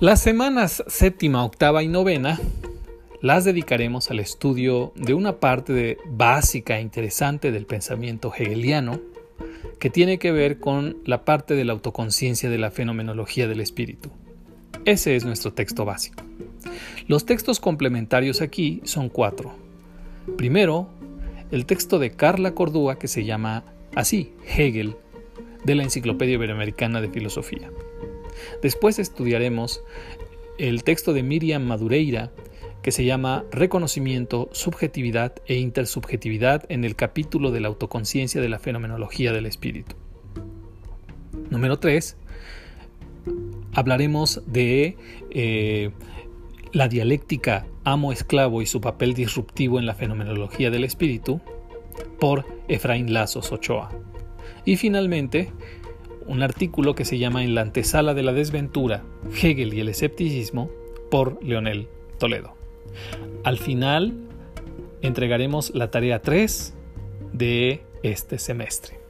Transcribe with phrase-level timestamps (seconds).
[0.00, 2.40] Las semanas séptima, octava y novena
[3.20, 8.98] las dedicaremos al estudio de una parte básica e interesante del pensamiento hegeliano
[9.78, 14.08] que tiene que ver con la parte de la autoconciencia de la fenomenología del espíritu.
[14.86, 16.22] Ese es nuestro texto básico.
[17.06, 19.52] Los textos complementarios aquí son cuatro.
[20.38, 20.88] Primero,
[21.50, 23.64] el texto de Carla Cordúa que se llama
[23.94, 24.96] así, Hegel,
[25.62, 27.70] de la Enciclopedia Iberoamericana de Filosofía.
[28.62, 29.82] Después estudiaremos
[30.58, 32.30] el texto de Miriam Madureira
[32.82, 38.58] que se llama Reconocimiento, Subjetividad e Intersubjetividad en el capítulo de la autoconciencia de la
[38.58, 39.96] fenomenología del espíritu.
[41.50, 42.16] Número 3.
[43.74, 44.96] Hablaremos de
[45.30, 45.90] eh,
[46.72, 51.40] la dialéctica amo-esclavo y su papel disruptivo en la fenomenología del espíritu
[52.18, 53.90] por Efraín Lazos Ochoa.
[54.64, 55.52] Y finalmente,
[56.30, 59.02] un artículo que se llama En la antesala de la desventura,
[59.42, 60.70] Hegel y el escepticismo,
[61.10, 61.88] por Leonel
[62.20, 62.54] Toledo.
[63.42, 64.14] Al final,
[65.02, 66.74] entregaremos la tarea 3
[67.32, 69.00] de este semestre.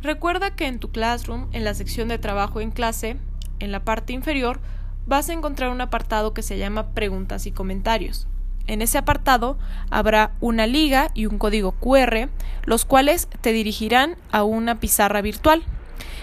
[0.00, 3.18] Recuerda que en tu Classroom, en la sección de trabajo en clase,
[3.58, 4.60] en la parte inferior,
[5.06, 8.26] vas a encontrar un apartado que se llama Preguntas y Comentarios.
[8.66, 9.58] En ese apartado
[9.90, 12.28] habrá una liga y un código QR,
[12.64, 15.62] los cuales te dirigirán a una pizarra virtual.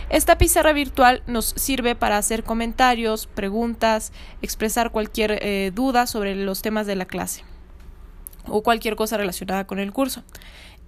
[0.10, 6.62] Esta pizarra virtual nos sirve para hacer comentarios, preguntas, expresar cualquier eh, duda sobre los
[6.62, 7.44] temas de la clase
[8.48, 10.24] o cualquier cosa relacionada con el curso.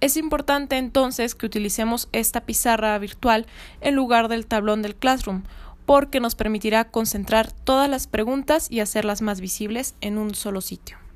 [0.00, 3.46] Es importante entonces que utilicemos esta pizarra virtual
[3.80, 5.42] en lugar del tablón del Classroom,
[5.86, 10.98] porque nos permitirá concentrar todas las preguntas y hacerlas más visibles en un solo sitio.